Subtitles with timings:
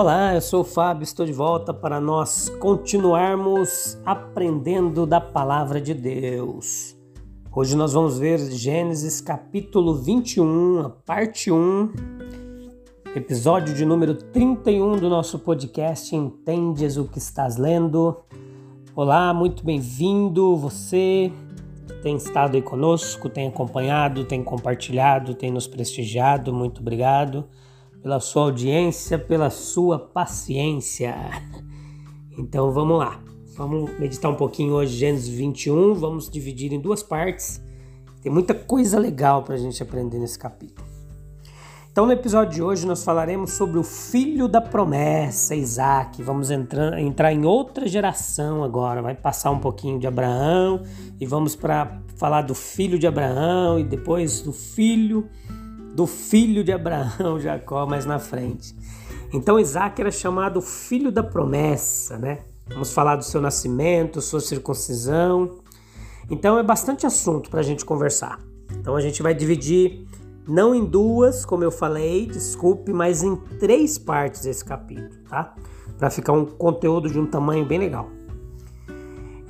[0.00, 5.92] Olá, eu sou o Fábio, estou de volta para nós continuarmos aprendendo da palavra de
[5.92, 6.96] Deus.
[7.54, 11.92] Hoje nós vamos ver Gênesis capítulo 21, a parte 1,
[13.14, 18.16] episódio de número 31 do nosso podcast Entendes o que estás lendo?
[18.96, 21.30] Olá, muito bem-vindo você
[21.86, 27.44] que tem estado aí conosco, tem acompanhado, tem compartilhado, tem nos prestigiado, muito obrigado
[28.02, 31.14] pela sua audiência, pela sua paciência.
[32.38, 33.20] Então vamos lá.
[33.56, 37.60] Vamos meditar um pouquinho hoje Gênesis 21, vamos dividir em duas partes.
[38.22, 40.88] Tem muita coisa legal para a gente aprender nesse capítulo.
[41.92, 46.22] Então, no episódio de hoje, nós falaremos sobre o filho da promessa, Isaac.
[46.22, 49.02] Vamos entrar, entrar em outra geração agora.
[49.02, 50.84] Vai passar um pouquinho de Abraão
[51.18, 55.28] e vamos para falar do filho de Abraão e depois do filho
[55.94, 58.74] do filho de Abraão, Jacó, mais na frente.
[59.32, 62.40] Então Isaac era chamado filho da promessa, né?
[62.68, 65.58] Vamos falar do seu nascimento, sua circuncisão.
[66.30, 68.38] Então é bastante assunto para a gente conversar.
[68.78, 70.06] Então a gente vai dividir
[70.46, 75.54] não em duas, como eu falei, desculpe, mas em três partes esse capítulo, tá?
[75.98, 78.08] Para ficar um conteúdo de um tamanho bem legal.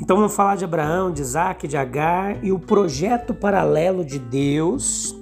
[0.00, 5.16] Então vamos falar de Abraão, de Isaac, de Agar e o projeto paralelo de Deus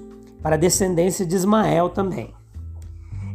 [0.45, 2.31] para a descendência de Ismael também.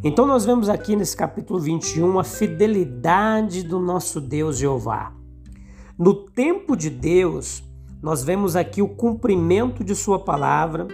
[0.05, 5.13] Então nós vemos aqui nesse capítulo 21 a fidelidade do nosso Deus Jeová.
[5.99, 7.65] No tempo de Deus,
[8.01, 10.87] nós vemos aqui o cumprimento de sua palavra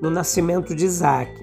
[0.00, 1.38] no nascimento de Isaac.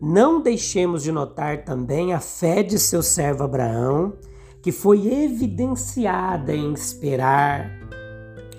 [0.00, 4.14] Não deixemos de notar também a fé de seu servo Abraão,
[4.62, 7.70] que foi evidenciada em esperar,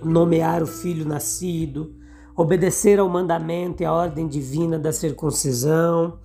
[0.04, 1.96] nomear o filho nascido,
[2.36, 6.20] obedecer ao mandamento e à ordem divina da circuncisão,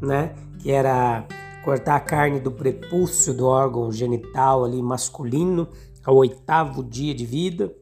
[0.00, 0.34] né?
[0.58, 1.26] Que era
[1.64, 5.68] cortar a carne do prepúcio do órgão genital ali masculino
[6.04, 7.74] ao oitavo dia de vida.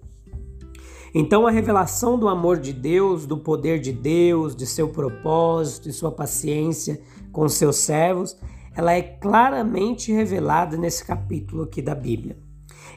[1.14, 5.92] Então a revelação do amor de Deus, do poder de Deus, de seu propósito, de
[5.92, 8.36] sua paciência com seus servos,
[8.74, 12.38] ela é claramente revelada nesse capítulo aqui da Bíblia.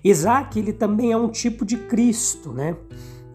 [0.03, 2.77] Isaac, ele também é um tipo de Cristo, né?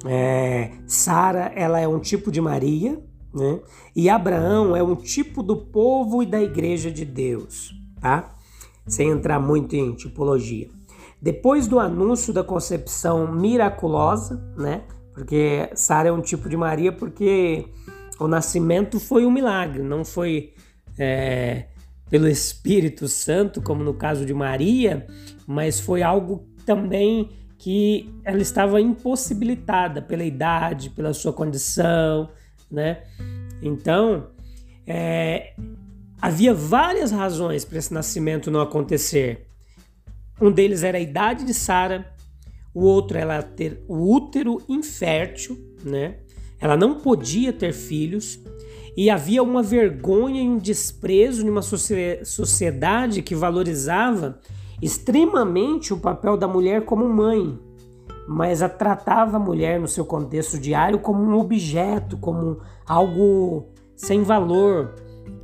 [0.06, 3.02] É, Sara, ela é um tipo de Maria,
[3.34, 3.60] né?
[3.94, 8.34] E Abraão é um tipo do povo e da igreja de Deus, tá?
[8.86, 10.68] Sem entrar muito em tipologia.
[11.20, 14.84] Depois do anúncio da concepção miraculosa, né?
[15.12, 17.66] Porque Sara é um tipo de Maria porque
[18.18, 20.54] o nascimento foi um milagre, não foi
[20.98, 21.66] é,
[22.08, 25.06] pelo Espírito Santo, como no caso de Maria,
[25.46, 32.30] mas foi algo também que ela estava impossibilitada pela idade, pela sua condição,
[32.70, 33.02] né?
[33.60, 34.28] Então,
[34.86, 35.52] é,
[36.22, 39.46] havia várias razões para esse nascimento não acontecer.
[40.40, 42.10] Um deles era a idade de Sara,
[42.72, 46.16] o outro era ter o útero infértil, né?
[46.58, 48.40] Ela não podia ter filhos
[48.96, 54.40] e havia uma vergonha e um desprezo em uma sociedade que valorizava
[54.80, 57.58] extremamente o papel da mulher como mãe,
[58.26, 64.22] mas a tratava a mulher no seu contexto diário como um objeto, como algo sem
[64.22, 64.94] valor.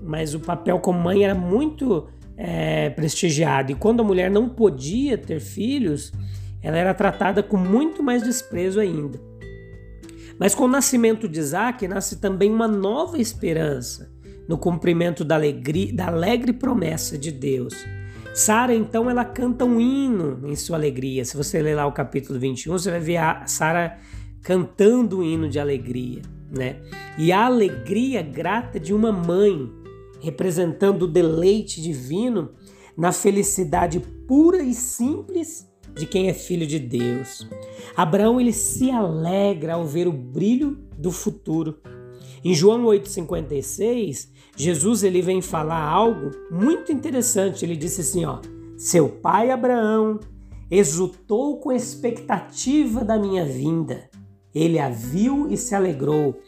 [0.03, 3.73] Mas o papel como mãe era muito é, prestigiado.
[3.73, 6.13] E quando a mulher não podia ter filhos,
[6.63, 9.21] ela era tratada com muito mais desprezo ainda.
[10.39, 14.13] Mas com o nascimento de Isaac, nasce também uma nova esperança
[14.49, 17.75] no cumprimento da, alegria, da alegre promessa de Deus
[18.36, 21.24] Sara, então, ela canta um hino em sua alegria.
[21.24, 23.98] Se você ler lá o capítulo 21, você vai ver a Sara
[24.42, 26.83] cantando um hino de alegria, né?
[27.16, 29.72] E a alegria grata de uma mãe,
[30.21, 32.50] representando o deleite divino
[32.94, 37.48] na felicidade pura e simples de quem é filho de Deus.
[37.97, 41.78] Abraão ele se alegra ao ver o brilho do futuro.
[42.44, 47.65] Em João 8:56, Jesus ele vem falar algo muito interessante.
[47.65, 48.41] Ele disse assim, ó:
[48.77, 50.19] "Seu pai Abraão
[50.71, 54.09] exultou com expectativa da minha vinda.
[54.55, 56.41] Ele a viu e se alegrou.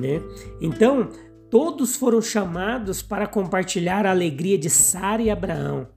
[0.00, 0.22] Né?
[0.60, 1.10] Então,
[1.50, 5.88] todos foram chamados para compartilhar a alegria de Sara e Abraão.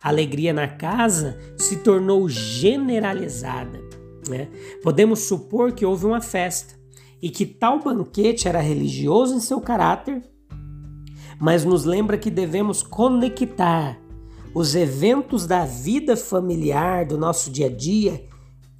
[0.00, 3.80] A alegria na casa se tornou generalizada.
[4.28, 4.48] Né?
[4.82, 6.74] Podemos supor que houve uma festa
[7.22, 10.22] e que tal banquete era religioso em seu caráter,
[11.40, 13.98] mas nos lembra que devemos conectar
[14.54, 18.24] os eventos da vida familiar do nosso dia a dia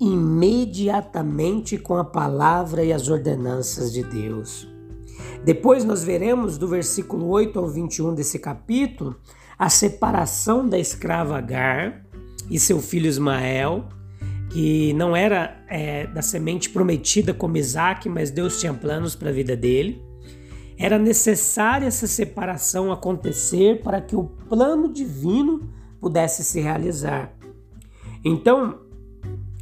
[0.00, 4.68] imediatamente com a palavra e as ordenanças de Deus.
[5.44, 9.16] Depois nós veremos do versículo 8 ao 21 desse capítulo
[9.58, 12.04] a separação da escrava Agar
[12.50, 13.88] e seu filho Ismael,
[14.50, 19.32] que não era é, da semente prometida como Isaac, mas Deus tinha planos para a
[19.32, 20.02] vida dele.
[20.76, 25.68] Era necessária essa separação acontecer para que o plano divino
[26.00, 27.32] pudesse se realizar.
[28.24, 28.80] Então,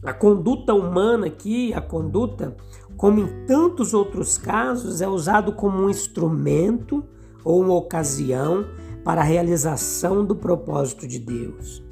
[0.02, 2.56] a conduta humana aqui, a conduta,
[2.96, 7.04] como em tantos outros casos, é usado como um instrumento
[7.44, 8.64] ou uma ocasião
[9.04, 11.82] para a realização do propósito de Deus.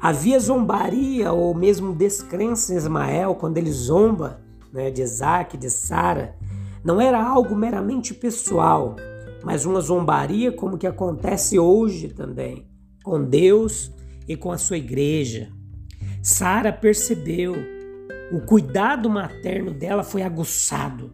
[0.00, 4.40] Havia zombaria ou mesmo descrença em Ismael quando ele zomba
[4.72, 6.36] né, de Isaac, de Sara.
[6.84, 8.94] Não era algo meramente pessoal,
[9.42, 12.68] mas uma zombaria como que acontece hoje também,
[13.02, 13.90] com Deus
[14.28, 15.50] e com a sua igreja.
[16.22, 17.54] Sara percebeu.
[18.32, 21.12] O cuidado materno dela foi aguçado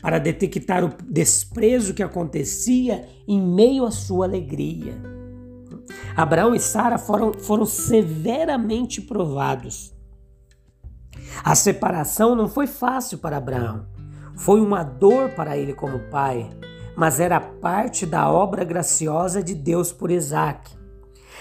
[0.00, 4.94] para detectar o desprezo que acontecia em meio à sua alegria.
[6.16, 9.94] Abraão e Sara foram, foram severamente provados.
[11.42, 13.93] A separação não foi fácil para Abraão.
[14.36, 16.50] Foi uma dor para ele como pai,
[16.96, 20.70] mas era parte da obra graciosa de Deus por Isaac.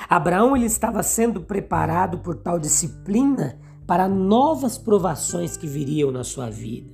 [0.09, 6.49] Abraão ele estava sendo preparado por tal disciplina para novas provações que viriam na sua
[6.49, 6.93] vida.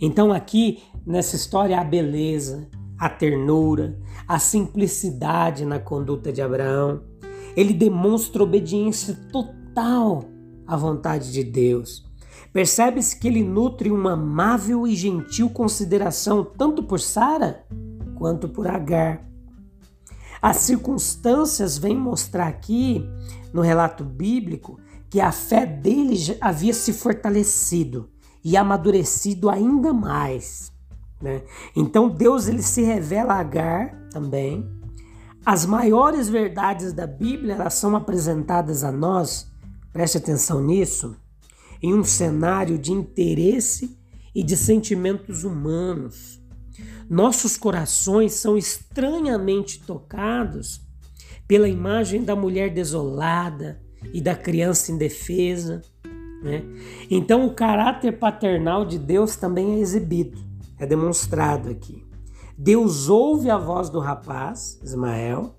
[0.00, 2.68] Então, aqui nessa história, a beleza,
[2.98, 7.02] a ternura, a simplicidade na conduta de Abraão.
[7.56, 10.24] Ele demonstra obediência total
[10.66, 12.03] à vontade de Deus.
[12.52, 17.64] Percebe-se que ele nutre uma amável e gentil consideração tanto por Sara
[18.16, 19.24] quanto por Agar.
[20.40, 23.08] As circunstâncias vêm mostrar aqui,
[23.52, 24.78] no relato bíblico,
[25.08, 28.10] que a fé dele havia se fortalecido
[28.44, 30.72] e amadurecido ainda mais.
[31.20, 31.42] Né?
[31.74, 34.68] Então Deus ele se revela a Agar também.
[35.46, 39.50] As maiores verdades da Bíblia elas são apresentadas a nós,
[39.92, 41.16] preste atenção nisso,
[41.82, 43.98] em um cenário de interesse
[44.34, 46.42] e de sentimentos humanos.
[47.08, 50.80] Nossos corações são estranhamente tocados
[51.46, 53.80] pela imagem da mulher desolada
[54.12, 55.82] e da criança indefesa.
[56.42, 56.62] Né?
[57.10, 60.38] Então, o caráter paternal de Deus também é exibido,
[60.78, 62.04] é demonstrado aqui.
[62.56, 65.56] Deus ouve a voz do rapaz, Ismael,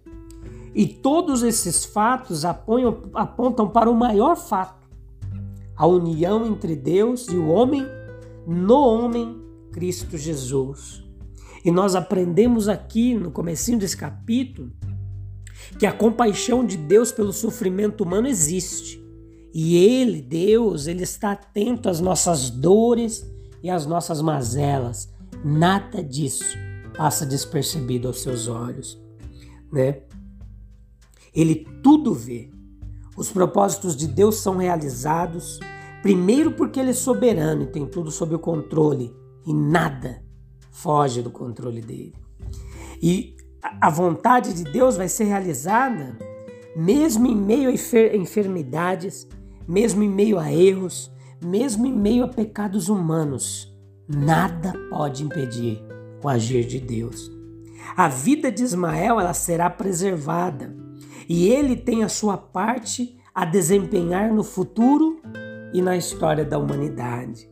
[0.74, 4.85] e todos esses fatos apontam, apontam para o maior fato,
[5.76, 7.86] a união entre Deus e o homem,
[8.48, 9.42] no homem
[9.72, 11.04] Cristo Jesus.
[11.64, 14.72] E nós aprendemos aqui no comecinho desse capítulo
[15.80, 19.04] que a compaixão de Deus pelo sofrimento humano existe.
[19.54, 23.26] E ele, Deus, ele está atento às nossas dores
[23.64, 25.10] e às nossas mazelas.
[25.44, 26.58] Nada disso
[26.96, 29.02] passa despercebido aos seus olhos,
[29.72, 30.02] né?
[31.34, 32.50] Ele tudo vê.
[33.16, 35.60] Os propósitos de Deus são realizados,
[36.02, 40.24] primeiro porque ele é soberano e tem tudo sob o controle e nada
[40.72, 42.14] foge do controle dele.
[43.02, 43.36] E
[43.82, 46.18] a vontade de Deus vai ser realizada
[46.76, 49.28] mesmo em meio a enfermidades,
[49.66, 51.10] mesmo em meio a erros,
[51.44, 53.74] mesmo em meio a pecados humanos.
[54.08, 55.82] Nada pode impedir
[56.22, 57.32] o agir de Deus.
[57.96, 60.76] A vida de Ismael ela será preservada
[61.28, 65.20] e ele tem a sua parte a desempenhar no futuro
[65.74, 67.50] e na história da humanidade.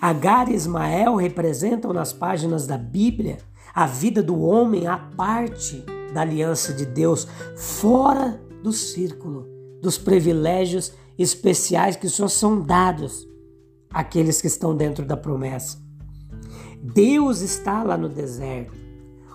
[0.00, 3.38] Agar e Ismael representam nas páginas da Bíblia
[3.74, 7.26] a vida do homem à parte da aliança de Deus,
[7.56, 9.48] fora do círculo
[9.80, 13.26] dos privilégios especiais que só são dados
[13.90, 15.78] àqueles que estão dentro da promessa.
[16.82, 18.81] Deus está lá no deserto.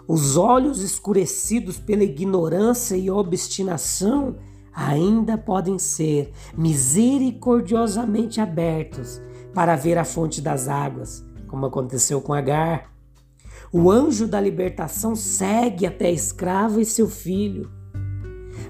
[0.08, 4.38] Os olhos escurecidos pela ignorância e obstinação
[4.74, 9.22] ainda podem ser misericordiosamente abertos
[9.54, 12.94] para ver a fonte das águas, como aconteceu com Agar.
[13.74, 17.70] O anjo da libertação segue até a escrava e seu filho.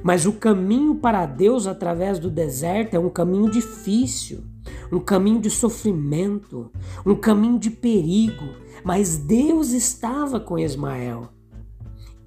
[0.02, 4.44] Mas o caminho para Deus através do deserto é um caminho difícil,
[4.92, 6.72] um caminho de sofrimento,
[7.06, 8.46] um caminho de perigo,
[8.84, 11.30] mas Deus estava com Ismael.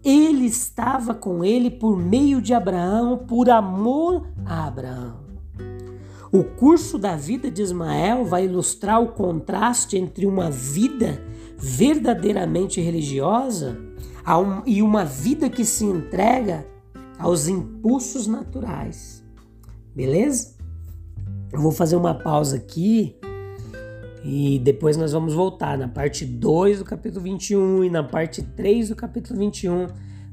[0.02, 5.20] Ele estava com ele por meio de Abraão, por amor a Abraão.
[6.32, 11.20] O curso da vida de Ismael vai ilustrar o contraste entre uma vida
[11.58, 13.78] verdadeiramente religiosa
[14.64, 16.66] e uma vida que se entrega
[17.18, 19.24] aos impulsos naturais.
[19.94, 20.59] Beleza?
[21.52, 23.16] Eu vou fazer uma pausa aqui
[24.22, 28.90] e depois nós vamos voltar na parte 2 do capítulo 21 e na parte 3
[28.90, 29.86] do capítulo 21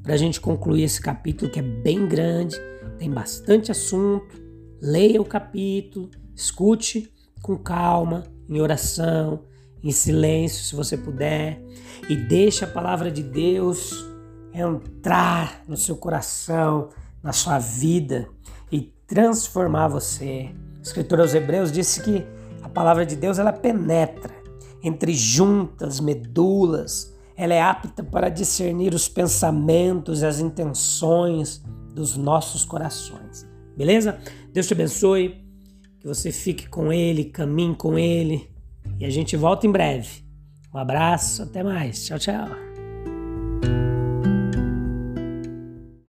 [0.03, 2.55] para a gente concluir esse capítulo que é bem grande,
[2.97, 4.41] tem bastante assunto.
[4.79, 9.43] Leia o capítulo, escute com calma, em oração,
[9.83, 11.61] em silêncio, se você puder,
[12.07, 14.07] e deixe a palavra de Deus
[14.53, 16.89] entrar no seu coração,
[17.21, 18.29] na sua vida
[18.71, 20.51] e transformar você.
[20.87, 22.25] Escritor aos Hebreus disse que
[22.61, 24.33] a palavra de Deus ela penetra
[24.81, 31.61] entre juntas, medulas, ela é apta para discernir os pensamentos e as intenções
[31.93, 33.45] dos nossos corações.
[33.75, 34.17] Beleza?
[34.53, 35.45] Deus te abençoe,
[35.99, 38.49] que você fique com Ele, caminhe com Ele
[38.99, 40.23] e a gente volta em breve.
[40.73, 42.05] Um abraço, até mais.
[42.05, 42.66] Tchau, tchau.